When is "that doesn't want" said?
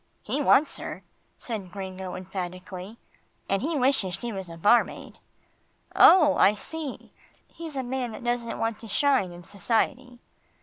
8.13-8.79